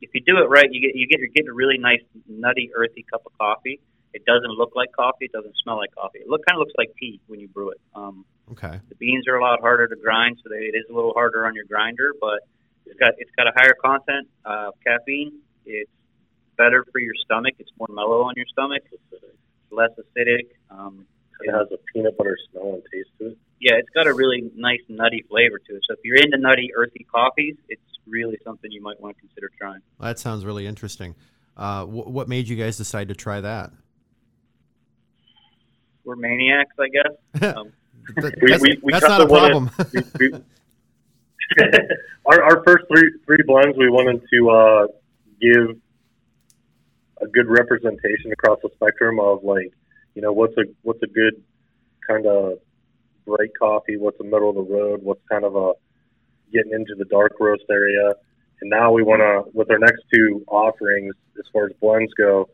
[0.00, 2.70] if you do it right, you get you get you're getting a really nice nutty,
[2.74, 3.80] earthy cup of coffee.
[4.12, 5.24] It doesn't look like coffee.
[5.26, 6.18] It doesn't smell like coffee.
[6.18, 7.80] It look kind of looks like tea when you brew it.
[7.94, 8.80] Um, Okay.
[8.90, 11.46] the beans are a lot harder to grind, so they, it is a little harder
[11.46, 12.12] on your grinder.
[12.20, 12.40] But
[12.84, 15.38] it's got it's got a higher content of caffeine.
[15.64, 15.90] It's
[16.62, 17.54] better for your stomach.
[17.58, 18.82] It's more mellow on your stomach.
[18.92, 19.24] It's
[19.70, 20.46] less acidic.
[20.70, 21.06] Um,
[21.40, 23.38] It has a peanut butter smell and taste to it.
[23.60, 25.82] yeah, it's got a really nice nutty flavor to it.
[25.88, 29.50] So if you're into nutty, earthy coffees, it's really something you might want to consider
[29.58, 29.80] trying.
[29.98, 31.14] Well, that sounds really interesting.
[31.56, 33.72] Uh, wh- what made you guys decide to try that?
[36.04, 37.54] We're maniacs, I guess.
[37.56, 37.72] Um,
[38.20, 39.70] Th- We- that's we- we that's not a problem.
[39.94, 40.32] we, we,
[42.26, 44.86] our, our first three three blends, we wanted to uh,
[45.40, 45.76] give
[47.22, 49.72] a good representation across the spectrum of like,
[50.14, 51.42] you know, what's a what's a good
[52.06, 52.58] kind of
[53.26, 55.72] bright coffee, what's a middle of the road, what's kind of a
[56.52, 58.12] getting into the dark roast area,
[58.60, 62.48] and now we want to, with our next two offerings, as far as blends go,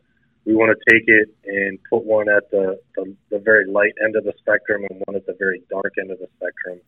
[0.45, 4.15] we want to take it and put one at the, the the very light end
[4.15, 6.79] of the spectrum and one at the very dark end of the spectrum.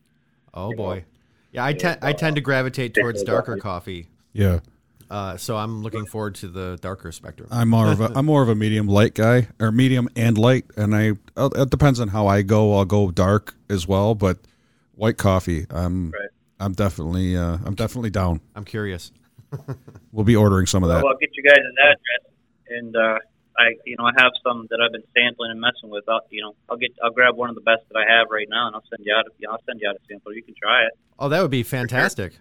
[0.53, 1.05] Oh you know, boy.
[1.51, 4.07] Yeah, I tend I tend to gravitate towards darker coffee.
[4.33, 4.61] Yeah,
[5.11, 7.49] Uh, so I'm looking forward to the darker spectrum.
[7.51, 10.63] I'm more of a I'm more of a medium light guy, or medium and light,
[10.77, 12.75] and I uh, it depends on how I go.
[12.77, 14.37] I'll go dark as well, but
[14.95, 15.65] white coffee.
[15.69, 16.29] I'm Right.
[16.61, 18.39] I'm definitely uh, I'm definitely down.
[18.55, 19.11] I'm curious.
[20.13, 21.03] We'll be ordering some of that.
[21.03, 22.33] Well, I'll get you guys an address,
[22.69, 23.19] and uh,
[23.57, 26.03] I, you know, I have some that I've been sampling and messing with.
[26.09, 28.47] I'll, you know, I'll get, I'll grab one of the best that I have right
[28.49, 29.23] now, and I'll send you out.
[29.49, 30.33] I'll send you out a sample.
[30.35, 30.91] You can try it.
[31.17, 32.33] Oh, that would be fantastic.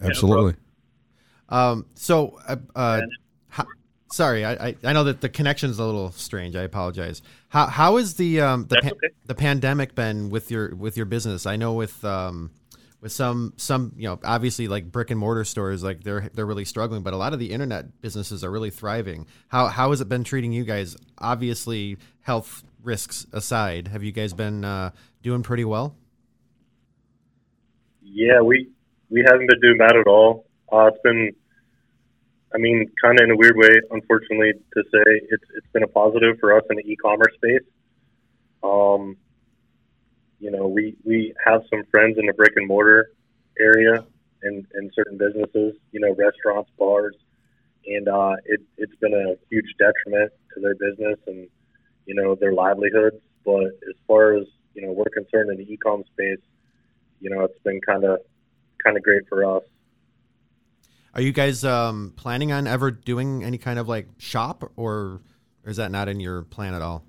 [0.00, 0.54] Absolutely.
[1.48, 3.00] Um, so, uh, uh,
[3.48, 3.66] how,
[4.12, 6.56] sorry, I, I know that the connection's a little strange.
[6.56, 7.22] I apologize.
[7.48, 9.08] How how is the um the That's okay.
[9.26, 11.46] the pandemic been with your with your business?
[11.46, 12.50] I know with um
[13.00, 16.64] with some some you know obviously like brick and mortar stores like they're they're really
[16.64, 19.26] struggling, but a lot of the internet businesses are really thriving.
[19.48, 20.96] How how has it been treating you guys?
[21.18, 24.90] Obviously, health risks aside, have you guys been uh,
[25.22, 25.96] doing pretty well?
[28.02, 28.68] Yeah, we
[29.10, 30.47] we haven't been doing bad at all.
[30.72, 31.32] Uh, it's been,
[32.54, 35.88] I mean, kind of in a weird way, unfortunately to say, it's it's been a
[35.88, 37.62] positive for us in the e-commerce space.
[38.62, 39.16] Um,
[40.40, 43.12] you know, we we have some friends in the brick and mortar
[43.58, 44.04] area
[44.42, 47.16] and in certain businesses, you know, restaurants, bars,
[47.86, 51.48] and uh, it it's been a huge detriment to their business and
[52.06, 53.20] you know their livelihoods.
[53.44, 56.40] But as far as you know, we're concerned in the e-com space
[57.20, 58.18] you know, it's been kind of
[58.84, 59.62] kind of great for us.
[61.18, 65.20] Are you guys um, planning on ever doing any kind of like shop, or,
[65.64, 67.04] is that not in your plan at all?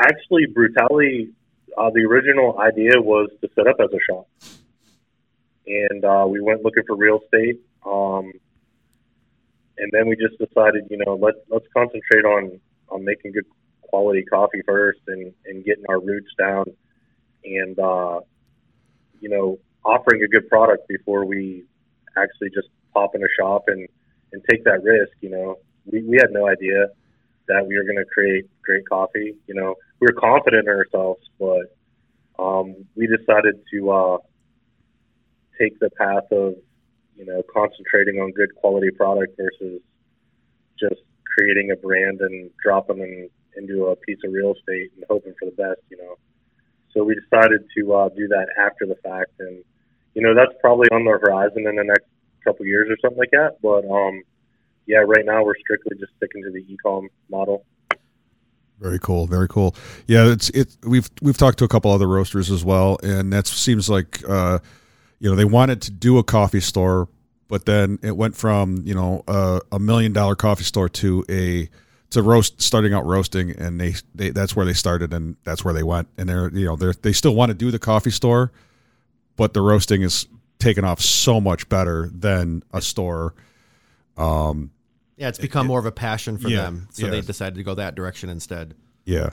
[0.00, 1.30] Actually, Brutality,
[1.78, 4.26] uh, the original idea was to set up as a shop,
[5.64, 7.60] and uh, we went looking for real estate.
[7.86, 8.32] Um,
[9.78, 13.46] and then we just decided, you know, let let's concentrate on on making good
[13.80, 16.64] quality coffee first, and and getting our roots down,
[17.44, 18.18] and uh,
[19.20, 21.64] you know, offering a good product before we
[22.16, 23.88] actually just pop in a shop and
[24.32, 25.12] and take that risk.
[25.20, 26.88] You know, we we had no idea
[27.48, 29.34] that we were going to create great coffee.
[29.46, 31.74] You know, we were confident in ourselves, but
[32.38, 34.18] um, we decided to uh,
[35.60, 36.54] take the path of
[37.16, 39.80] you know concentrating on good quality product versus
[40.78, 41.02] just
[41.36, 45.46] creating a brand and dropping them into a piece of real estate and hoping for
[45.46, 45.80] the best.
[45.90, 46.16] You know,
[46.94, 49.62] so we decided to uh, do that after the fact, and
[50.14, 52.06] you know that's probably on the horizon in the next
[52.44, 53.56] couple years or something like that.
[53.62, 54.22] But um,
[54.86, 57.64] yeah, right now we're strictly just sticking to the e-com model.
[58.80, 59.76] Very cool, very cool.
[60.06, 60.76] Yeah, it's it.
[60.82, 64.58] We've we've talked to a couple other roasters as well, and that seems like uh,
[65.20, 67.08] you know they wanted to do a coffee store,
[67.46, 71.68] but then it went from you know a, a million dollar coffee store to a
[72.10, 75.72] to roast starting out roasting, and they, they that's where they started, and that's where
[75.72, 78.50] they went, and they're you know they they still want to do the coffee store,
[79.36, 80.26] but the roasting is
[80.58, 83.34] taken off so much better than a store.
[84.16, 84.70] Um,
[85.16, 87.10] Yeah, it's become more of a passion for Yeah, them, so yeah.
[87.12, 88.74] they decided to go that direction instead.
[89.04, 89.30] yeah,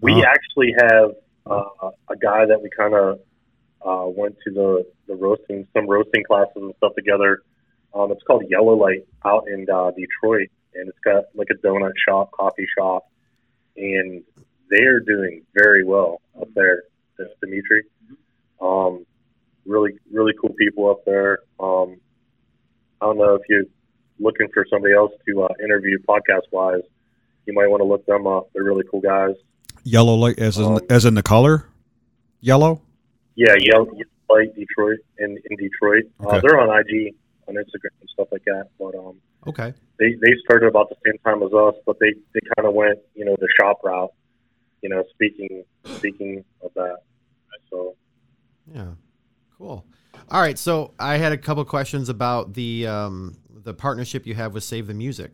[0.00, 0.22] We Wow.
[0.28, 1.10] actually have
[1.46, 3.20] uh, a guy that we kind of
[3.84, 7.42] uh, went to the, the roasting, some roasting classes and stuff together.
[7.94, 11.92] Um, it's called Yellow Light out in uh, Detroit, and it's got like a donut
[12.08, 13.04] shop, coffee shop,
[13.76, 14.22] and
[14.70, 16.82] they're doing very well up there.
[17.18, 17.30] That's
[18.60, 19.06] Dimitri.
[19.66, 21.40] really really cool people up there.
[21.58, 21.96] Um,
[23.00, 23.64] I don't know if you're
[24.18, 26.82] looking for somebody else to uh, interview podcast wise,
[27.46, 28.50] you might want to look them up.
[28.52, 29.34] They're really cool guys.
[29.82, 31.66] Yellow light, as in, Um, as in the color,
[32.40, 32.82] yellow.
[33.36, 36.04] Yeah, Yellow Yellow Light Detroit in in Detroit.
[36.22, 36.36] Okay.
[36.36, 37.14] Uh, they're on IG,
[37.48, 38.68] on Instagram and stuff like that.
[38.78, 39.72] But um, Okay.
[39.98, 42.98] they they started about the same time as us, but they they kind of went
[43.14, 44.12] you know the shop route.
[44.82, 45.64] You know, speaking
[45.96, 46.98] speaking of that.
[47.70, 47.94] So
[48.74, 48.92] Yeah.
[49.56, 49.84] Cool.
[50.30, 50.58] All right.
[50.58, 54.86] So I had a couple questions about the um, the partnership you have with Save
[54.86, 55.32] the Music.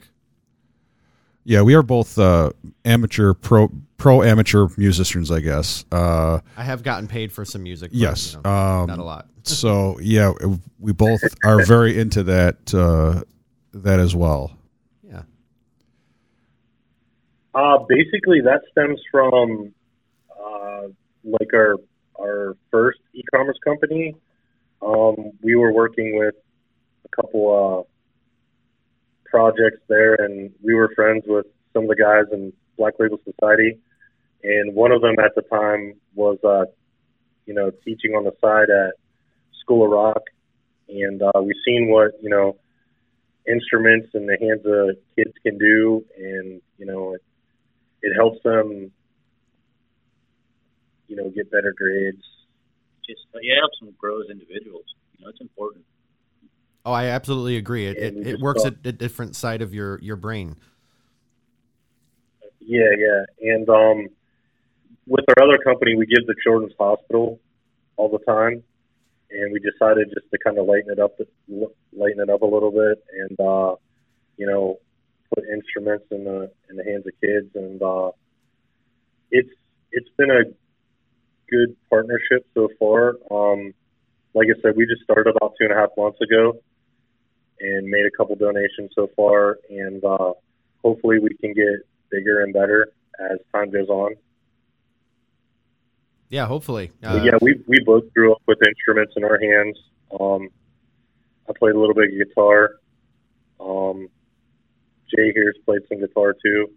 [1.49, 2.51] Yeah, we are both uh,
[2.85, 5.85] amateur, pro, pro amateur musicians, I guess.
[5.93, 7.93] Uh, I have gotten paid for some music.
[7.93, 8.33] but, yes.
[8.33, 9.29] you know, um, not a lot.
[9.45, 10.33] so yeah,
[10.81, 13.23] we both are very into that uh,
[13.73, 14.59] that as well.
[15.05, 15.23] Yeah.
[17.55, 19.73] Uh, basically, that stems from
[20.31, 20.83] uh,
[21.23, 21.77] like our
[22.21, 24.17] our first e-commerce company.
[24.83, 26.35] Um, we were working with
[27.05, 32.53] a couple uh, projects there, and we were friends with some of the guys in
[32.77, 33.79] Black Label Society.
[34.43, 36.67] And one of them at the time was, uh,
[37.47, 38.95] you know, teaching on the side at
[39.61, 40.23] School of Rock,
[40.89, 42.57] and uh, we've seen what you know
[43.49, 47.23] instruments in the hands of kids can do, and you know, it,
[48.03, 48.91] it helps them,
[51.09, 52.23] you know, get better grades.
[53.07, 54.85] Just yeah, it helps them grow as individuals.
[55.17, 55.85] You know, it's important.
[56.85, 57.87] Oh, I absolutely agree.
[57.87, 60.57] It Yeah, it, it works thought- at a different side of your your brain.
[62.61, 64.09] Yeah, yeah, and um,
[65.07, 67.39] with our other company, we give the Children's Hospital
[67.97, 68.63] all the time,
[69.31, 71.17] and we decided just to kind of lighten it up,
[71.49, 73.77] lighten it up a little bit, and uh,
[74.37, 74.79] you know,
[75.33, 78.11] put instruments in the in the hands of kids, and uh,
[79.31, 79.51] it's
[79.93, 80.43] it's been a
[81.51, 83.17] good partnership so far.
[83.31, 83.75] Um,
[84.35, 86.61] like I said, we just started about two and a half months ago,
[87.61, 90.33] and made a couple donations so far, and uh,
[90.83, 94.15] hopefully we can get bigger and better as time goes on.
[96.29, 96.91] Yeah, hopefully.
[97.03, 99.79] Uh, yeah, we we both grew up with instruments in our hands.
[100.19, 100.49] Um,
[101.49, 102.77] I played a little bit of guitar.
[103.61, 104.09] Um,
[105.09, 106.71] Jay here's played some guitar too.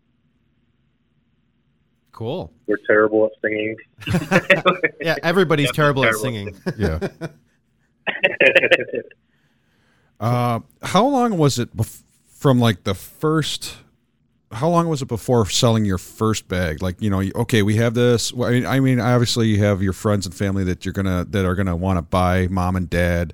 [2.19, 2.51] Cool.
[2.67, 3.77] We're terrible at singing.
[4.99, 6.53] Yeah, everybody's terrible at singing.
[6.77, 6.99] Yeah.
[10.19, 13.77] Uh, how long was it bef- from like the first?
[14.51, 16.81] How long was it before selling your first bag?
[16.83, 18.33] Like you know, okay, we have this.
[18.33, 21.45] I mean, I mean, obviously you have your friends and family that you're gonna that
[21.45, 23.33] are gonna want to buy, mom and dad,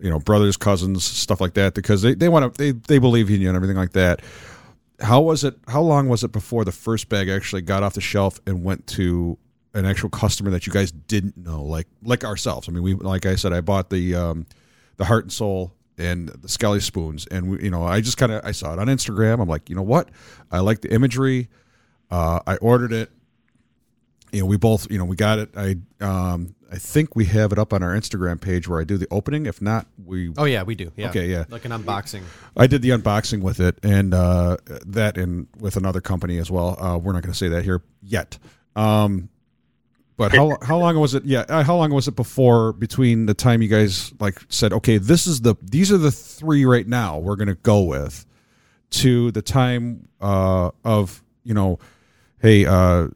[0.00, 3.30] you know, brothers, cousins, stuff like that, because they they want to they they believe
[3.30, 4.20] in you and everything like that.
[5.00, 5.56] How was it?
[5.68, 8.86] How long was it before the first bag actually got off the shelf and went
[8.88, 9.38] to
[9.74, 12.68] an actual customer that you guys didn't know, like like ourselves?
[12.68, 14.46] I mean, we like I said, I bought the um,
[14.96, 18.32] the heart and soul and the skelly spoons and we, you know i just kind
[18.32, 20.08] of i saw it on instagram i'm like you know what
[20.50, 21.48] i like the imagery
[22.10, 23.10] uh, i ordered it
[24.32, 27.52] you know we both you know we got it i um i think we have
[27.52, 30.44] it up on our instagram page where i do the opening if not we Oh
[30.44, 30.92] yeah, we do.
[30.96, 31.08] Yeah.
[31.10, 31.44] Okay, yeah.
[31.48, 32.22] Like an unboxing.
[32.56, 34.56] I did the unboxing with it, and uh,
[34.86, 36.76] that and with another company as well.
[36.80, 38.38] Uh, we're not going to say that here yet.
[38.76, 39.28] Um,
[40.16, 41.24] but how how long was it?
[41.24, 44.98] Yeah, uh, how long was it before between the time you guys like said, okay,
[44.98, 48.26] this is the these are the three right now we're going to go with,
[48.90, 51.78] to the time uh, of you know,
[52.40, 53.08] hey, uh,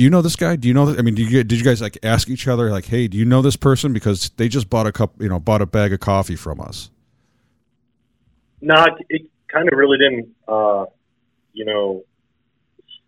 [0.00, 0.56] do you know this guy?
[0.56, 0.86] Do you know?
[0.86, 0.98] This?
[0.98, 3.42] I mean, you, did you guys like ask each other like, hey, do you know
[3.42, 6.36] this person because they just bought a cup, you know, bought a bag of coffee
[6.36, 6.88] from us?
[8.62, 10.86] No, it, it kind of really didn't, uh,
[11.52, 12.04] you know,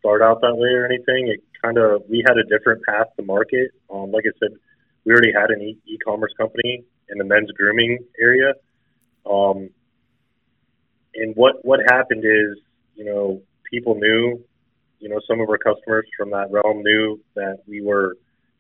[0.01, 1.29] start out that way or anything.
[1.29, 3.71] It kind of we had a different path to market.
[3.89, 4.59] Um, like I said,
[5.07, 8.53] we already had an e- e-commerce company in the men's grooming area.
[9.25, 9.71] Um,
[11.15, 12.59] and what what happened is,
[12.97, 14.45] you know, people knew,
[15.03, 18.17] you know, some of our customers from that realm knew that we were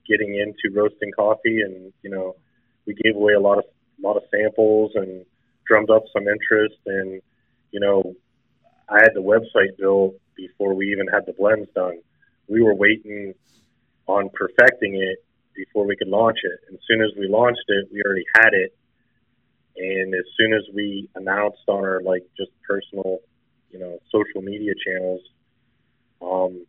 [0.08, 2.34] getting into roasting coffee, and you know,
[2.84, 5.24] we gave away a lot of a lot of samples and
[5.66, 6.80] drummed up some interest.
[6.84, 7.22] And
[7.70, 8.14] you know,
[8.88, 12.00] I had the website built before we even had the blends done.
[12.48, 13.34] We were waiting
[14.08, 15.24] on perfecting it
[15.54, 16.58] before we could launch it.
[16.66, 18.74] And as soon as we launched it, we already had it.
[19.76, 23.18] And as soon as we announced on our like just personal,
[23.70, 25.20] you know, social media channels,
[26.22, 26.64] um,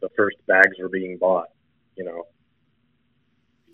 [0.00, 1.48] the first bags were being bought.
[1.96, 2.24] You know,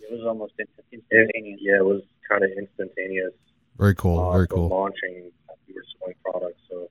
[0.00, 1.60] It was almost inst- and, instantaneous.
[1.62, 3.32] yeah, it was kind of instantaneous.
[3.78, 4.18] Very cool.
[4.20, 4.68] uh, very cool.
[4.68, 5.30] launching
[5.66, 6.60] we were selling products.
[6.70, 6.88] So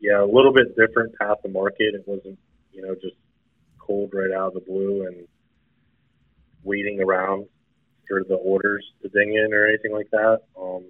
[0.00, 1.94] yeah, a little bit different path to market.
[1.94, 2.38] It wasn't,
[2.72, 3.16] you know, just
[3.78, 5.26] cold right out of the blue and
[6.64, 7.46] waiting around
[8.08, 10.40] for the orders to ding in or anything like that.
[10.60, 10.84] Um,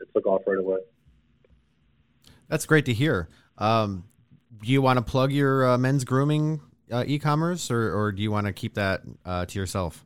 [0.00, 0.78] it took off right away.
[2.48, 3.28] That's great to hear.
[3.58, 4.04] Um,
[4.62, 8.30] do you want to plug your uh, men's grooming uh, e-commerce, or, or do you
[8.30, 10.04] want to keep that uh, to yourself?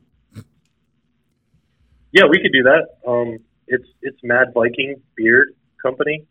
[2.11, 2.87] Yeah, we could do that.
[3.07, 6.25] Um, it's it's Mad Viking Beard Company.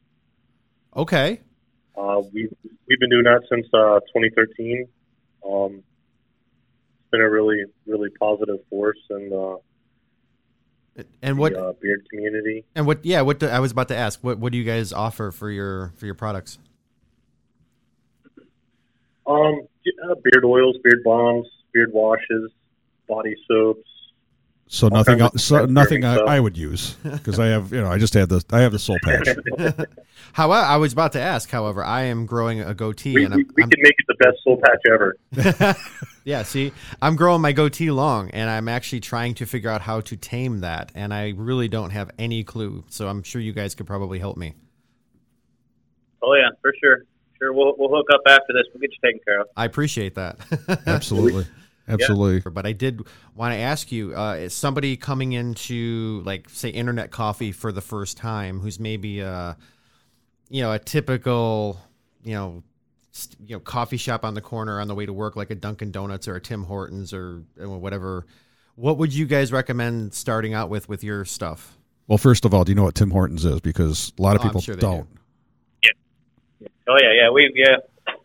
[0.95, 1.41] Okay.
[1.97, 2.55] Uh, we've
[2.87, 4.87] we've been doing that since uh, 2013.
[5.49, 9.59] Um, it's been a really really positive force in the,
[11.23, 12.65] and what the uh, beard community.
[12.75, 13.05] And what?
[13.05, 14.21] Yeah, what do, I was about to ask.
[14.23, 16.59] What what do you guys offer for your for your products?
[19.27, 19.63] Um,
[20.05, 22.51] uh, beard oils, beard bombs, beard washes,
[23.09, 23.89] body soaps,
[24.73, 27.99] so All nothing, so nothing I, I, would use because I have, you know, I
[27.99, 29.27] just had the, I have the soul patch.
[30.33, 31.51] however, I was about to ask.
[31.51, 34.37] However, I am growing a goatee, we, and I'm, we, can make it the best
[34.45, 35.77] soul patch ever.
[36.25, 40.03] yeah, see, I'm growing my goatee long, and I'm actually trying to figure out how
[40.03, 42.85] to tame that, and I really don't have any clue.
[42.91, 44.55] So I'm sure you guys could probably help me.
[46.23, 47.07] Oh yeah, for sure.
[47.41, 48.65] Sure, we'll we'll hook up after this.
[48.73, 49.47] We'll get you taken care of.
[49.57, 50.39] I appreciate that.
[50.87, 51.47] Absolutely.
[51.89, 52.37] Absolutely.
[52.37, 52.53] Yeah.
[52.53, 53.03] But I did
[53.35, 57.81] want to ask you: uh, is somebody coming into, like, say, internet coffee for the
[57.81, 59.55] first time, who's maybe, uh,
[60.49, 61.81] you know, a typical,
[62.23, 62.63] you know,
[63.13, 65.55] st- you know, coffee shop on the corner on the way to work, like a
[65.55, 68.27] Dunkin' Donuts or a Tim Hortons or whatever.
[68.77, 71.77] What would you guys recommend starting out with with your stuff?
[72.07, 73.61] Well, first of all, do you know what Tim Hortons is?
[73.61, 75.13] Because a lot of oh, people sure don't.
[75.13, 75.20] Do.
[76.87, 76.95] Yeah.
[76.95, 77.31] Oh yeah, yeah.
[77.31, 77.77] We've yeah.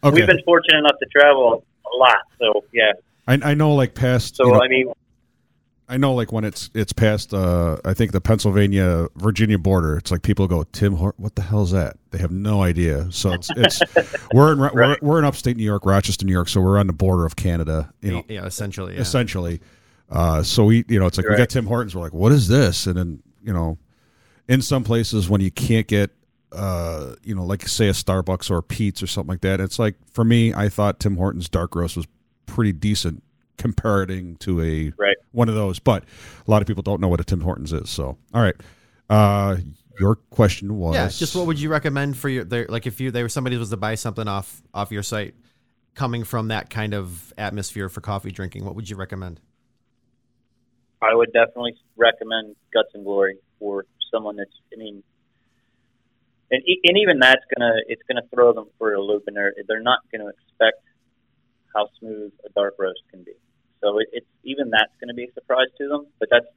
[0.04, 0.16] Okay.
[0.16, 2.94] We've been fortunate enough to travel a lot, so yeah.
[3.28, 4.36] I, I know, like past.
[4.36, 4.92] So you know, I mean,
[5.88, 7.34] I know, like when it's it's past.
[7.34, 9.98] Uh, I think the Pennsylvania Virginia border.
[9.98, 11.98] It's like people go, Tim, Hort, what the hell is that?
[12.12, 13.12] They have no idea.
[13.12, 13.82] So it's it's
[14.34, 14.74] we're in right.
[14.74, 16.50] we're, we're in upstate New York, Rochester, New York.
[16.50, 17.92] So we're on the border of Canada.
[18.02, 19.02] You know, yeah, essentially, yeah.
[19.02, 19.62] essentially.
[20.10, 21.34] Uh, so we, you know, it's like right.
[21.34, 21.96] we got Tim Hortons.
[21.96, 22.88] We're like, what is this?
[22.88, 23.78] And then you know,
[24.48, 26.12] in some places when you can't get
[26.52, 29.60] uh, you know, like say a Starbucks or a Peet's or something like that.
[29.60, 32.08] It's like for me, I thought Tim Hortons dark roast was
[32.46, 33.24] pretty decent
[33.58, 35.18] comparing to a right.
[35.32, 35.80] one of those.
[35.80, 36.04] But
[36.48, 37.90] a lot of people don't know what a Tim Hortons is.
[37.90, 38.56] So, all right.
[39.10, 39.58] Uh,
[40.00, 43.12] your question was yeah, just what would you recommend for your there like if you
[43.12, 45.36] there was somebody was to buy something off off your site,
[45.94, 49.40] coming from that kind of atmosphere for coffee drinking, what would you recommend?
[51.02, 54.52] I would definitely recommend Guts and Glory for someone that's.
[54.74, 55.04] I mean,
[56.52, 59.82] and and even that's gonna it's gonna throw them for a loop, and they're they're
[59.82, 60.82] not gonna expect
[61.74, 63.34] how smooth a dark roast can be.
[63.82, 66.08] So it, it's even that's to be a surprise to them.
[66.20, 66.48] But that's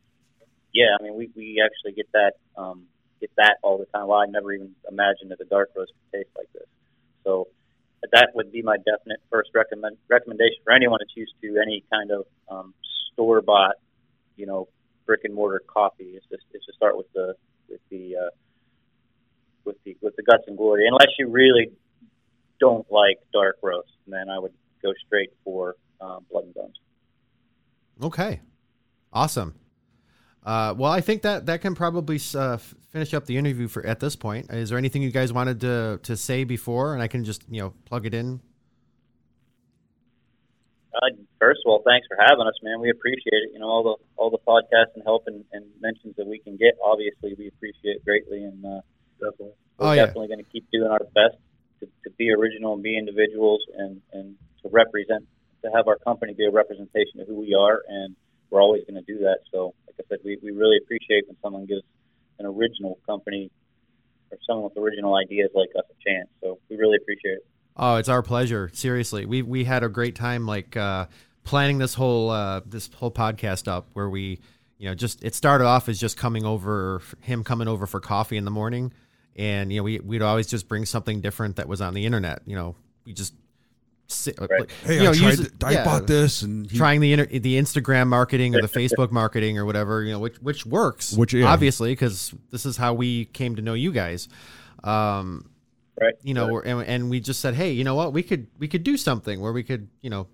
[0.73, 2.85] yeah, I mean we we actually get that um,
[3.21, 4.09] get that all the time.
[4.09, 6.69] Well, I never even imagined that a dark roast could taste like this.
[7.25, 7.49] So
[8.13, 12.11] that would be my definite first recommend recommendation for anyone that's used to any kind
[12.11, 12.75] of um,
[13.13, 13.77] store bought,
[14.37, 14.69] you know,
[15.07, 16.17] brick and mortar coffee.
[16.17, 17.35] Is just is to start with the
[17.69, 18.31] with the uh,
[19.69, 20.89] with the with the guts and glory.
[20.89, 21.71] Unless you really
[22.59, 24.53] don't like dark roast, then I would
[24.83, 26.81] go straight for uh, blood and bones.
[28.03, 28.41] Okay,
[29.13, 29.55] awesome.
[30.45, 34.01] Uh, well, I think that that can probably uh, finish up the interview for at
[34.01, 34.51] this point.
[34.51, 37.61] Is there anything you guys wanted to to say before, and I can just you
[37.61, 38.41] know plug it in?
[40.95, 42.81] Uh, first of all, thanks for having us, man.
[42.81, 43.51] We appreciate it.
[43.53, 46.57] You know all the all the podcasts and help and, and mentions that we can
[46.57, 46.79] get.
[46.83, 48.81] Obviously, we appreciate it greatly, and uh,
[49.21, 50.07] definitely, we're oh, yeah.
[50.07, 51.37] definitely going to keep doing our best
[51.81, 55.27] to, to be original and be individuals and and to represent,
[55.63, 58.17] to have our company be a representation of who we are, and
[58.51, 59.39] we're always going to do that.
[59.53, 61.83] So, like I said, we, we really appreciate when someone gives
[62.39, 63.51] an original company
[64.31, 66.29] or someone with original ideas like us a chance.
[66.41, 67.47] So we really appreciate it.
[67.77, 68.71] Oh, it's our pleasure.
[68.73, 71.07] Seriously, we we had a great time like uh,
[71.45, 74.41] planning this whole uh, this whole podcast up where we
[74.79, 78.37] you know just it started off as just coming over him coming over for coffee
[78.37, 78.93] in the morning
[79.39, 82.43] and you know we we'd always just bring something different that was on the internet
[82.45, 82.75] you know
[83.07, 83.33] we just
[84.39, 84.71] Right.
[84.85, 87.27] Hey, you know, I, tried, it, I yeah, bought this and he, trying the inter,
[87.27, 91.35] the Instagram marketing or the Facebook marketing or whatever, you know, which which works, which
[91.35, 91.45] yeah.
[91.45, 94.29] obviously because this is how we came to know you guys.
[94.83, 95.51] Um,
[96.01, 96.15] right.
[96.23, 96.67] You know, right.
[96.67, 99.41] And, and we just said, hey, you know what, we could we could do something
[99.41, 100.27] where we could, you know,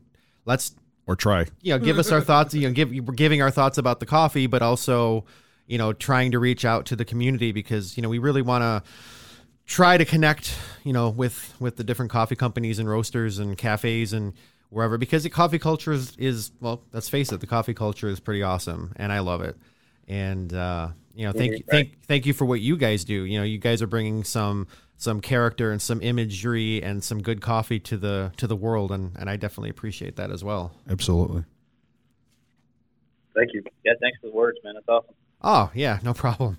[0.45, 0.77] let's
[1.09, 2.55] or try, you know, give us our thoughts.
[2.55, 5.25] You know, give we're giving our thoughts about the coffee, but also,
[5.67, 8.63] you know, trying to reach out to the community because you know we really want
[8.63, 8.91] to
[9.67, 14.13] try to connect, you know, with with the different coffee companies and roasters and cafes
[14.13, 14.35] and
[14.71, 18.21] wherever because the coffee culture is, is well, let's face it, the coffee culture is
[18.21, 19.57] pretty awesome and I love it.
[20.07, 21.71] And uh, you know, thank mm-hmm.
[21.71, 23.25] thank thank you for what you guys do.
[23.25, 27.41] You know, you guys are bringing some some character and some imagery and some good
[27.41, 30.75] coffee to the to the world and and I definitely appreciate that as well.
[30.91, 31.45] Absolutely.
[33.35, 33.65] Thank you.
[33.85, 34.75] Yeah, thanks for the words, man.
[34.75, 35.15] That's awesome.
[35.47, 36.57] Oh yeah, no problem.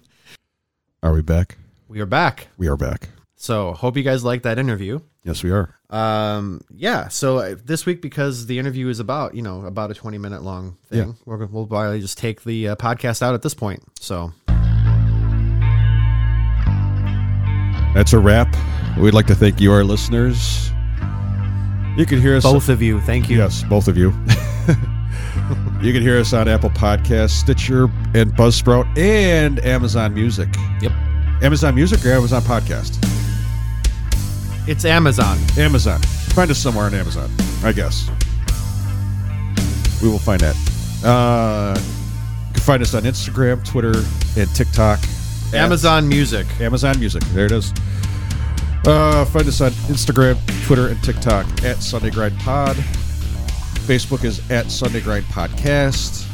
[1.02, 1.58] Are we back?
[1.88, 2.48] We are back.
[2.58, 3.10] We are back.
[3.36, 5.00] So hope you guys liked that interview.
[5.24, 5.76] Yes, we are.
[5.90, 7.08] Um, yeah.
[7.08, 10.44] So uh, this week, because the interview is about you know about a twenty minute
[10.44, 11.14] long thing, Yeah.
[11.26, 13.82] we're, gonna- we'll probably just take the uh, podcast out at this point.
[14.00, 14.32] So
[17.96, 18.56] That's a wrap.
[19.00, 20.70] We'd like to thank you, our listeners.
[21.98, 23.38] You can hear us both of you, thank you.
[23.38, 24.14] Yes, both of you.
[25.82, 27.84] you can hear us on Apple Podcasts, Stitcher,
[28.14, 30.50] and Buzzsprout, and Amazon Music.
[30.82, 30.92] Yep.
[31.42, 32.98] Amazon Music or Amazon Podcast?
[34.68, 35.38] It's Amazon.
[35.58, 36.02] Amazon.
[36.02, 37.30] Find us somewhere on Amazon,
[37.64, 38.10] I guess.
[40.02, 40.56] We will find that.
[41.04, 41.80] Uh,
[42.48, 43.94] you can find us on Instagram, Twitter,
[44.38, 45.00] and TikTok.
[45.54, 46.48] Amazon Music.
[46.60, 47.22] Amazon Music.
[47.26, 47.72] There it is.
[48.86, 52.76] Uh, find us on Instagram, Twitter, and TikTok at Sunday Grind Pod.
[53.86, 56.28] Facebook is at Sunday Grind Podcast.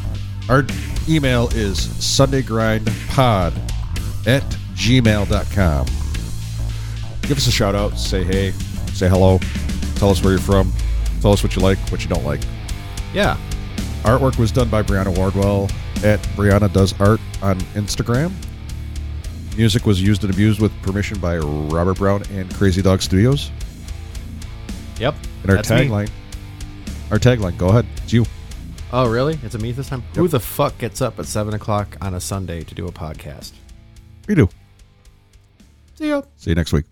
[0.49, 0.65] Our
[1.09, 3.57] email is SundayGrindPod
[4.25, 4.43] at
[4.73, 5.85] gmail.com.
[7.23, 7.97] Give us a shout out.
[7.97, 8.51] Say hey.
[8.93, 9.39] Say hello.
[9.95, 10.71] Tell us where you're from.
[11.21, 12.41] Tell us what you like, what you don't like.
[13.13, 13.37] Yeah.
[14.03, 15.69] Artwork was done by Brianna Wardwell
[16.05, 18.31] at Brianna Does Art on Instagram.
[19.57, 23.51] Music was used and abused with permission by Robert Brown and Crazy Dog Studios.
[24.99, 25.15] Yep.
[25.43, 26.09] And our tagline,
[27.11, 28.25] our tagline, go ahead, it's you.
[28.93, 29.39] Oh, really?
[29.43, 30.03] It's a me this time.
[30.15, 33.51] Who the fuck gets up at seven o'clock on a Sunday to do a podcast?
[34.27, 34.49] We do.
[35.95, 36.23] See ya.
[36.37, 36.85] See you next week.